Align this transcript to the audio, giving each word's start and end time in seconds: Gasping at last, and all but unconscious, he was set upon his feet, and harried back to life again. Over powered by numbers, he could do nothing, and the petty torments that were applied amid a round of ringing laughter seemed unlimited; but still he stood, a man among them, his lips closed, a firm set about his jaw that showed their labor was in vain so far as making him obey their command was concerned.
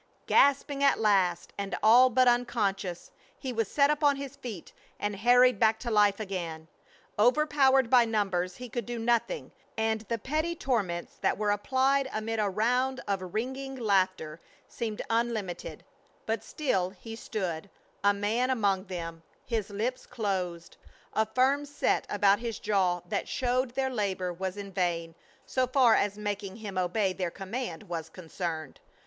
Gasping 0.25 0.83
at 0.83 0.97
last, 0.99 1.53
and 1.59 1.77
all 1.83 2.09
but 2.09 2.27
unconscious, 2.27 3.11
he 3.37 3.53
was 3.53 3.67
set 3.69 3.91
upon 3.91 4.15
his 4.15 4.35
feet, 4.35 4.73
and 4.99 5.15
harried 5.15 5.59
back 5.59 5.77
to 5.81 5.91
life 5.91 6.19
again. 6.19 6.67
Over 7.19 7.45
powered 7.45 7.87
by 7.87 8.05
numbers, 8.05 8.55
he 8.55 8.67
could 8.67 8.87
do 8.87 8.97
nothing, 8.97 9.51
and 9.77 10.01
the 10.01 10.17
petty 10.17 10.55
torments 10.55 11.17
that 11.21 11.37
were 11.37 11.51
applied 11.51 12.09
amid 12.11 12.39
a 12.39 12.49
round 12.49 12.99
of 13.07 13.35
ringing 13.35 13.75
laughter 13.75 14.39
seemed 14.67 15.03
unlimited; 15.07 15.83
but 16.25 16.43
still 16.43 16.89
he 16.89 17.15
stood, 17.15 17.69
a 18.03 18.11
man 18.11 18.49
among 18.49 18.85
them, 18.85 19.21
his 19.45 19.69
lips 19.69 20.07
closed, 20.07 20.77
a 21.13 21.27
firm 21.27 21.63
set 21.63 22.07
about 22.09 22.39
his 22.39 22.57
jaw 22.57 23.01
that 23.07 23.27
showed 23.27 23.75
their 23.75 23.91
labor 23.91 24.33
was 24.33 24.57
in 24.57 24.71
vain 24.71 25.13
so 25.45 25.67
far 25.67 25.93
as 25.93 26.17
making 26.17 26.55
him 26.55 26.75
obey 26.75 27.13
their 27.13 27.29
command 27.29 27.83
was 27.83 28.09
concerned. 28.09 28.79